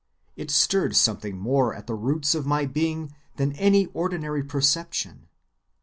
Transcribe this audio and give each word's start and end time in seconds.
It 0.35 0.49
stirred 0.49 0.95
something 0.95 1.37
more 1.37 1.75
at 1.75 1.85
the 1.85 1.93
roots 1.93 2.33
of 2.33 2.43
my 2.47 2.65
being 2.65 3.13
than 3.35 3.51
any 3.53 3.85
ordinary 3.93 4.43
perception. 4.43 5.27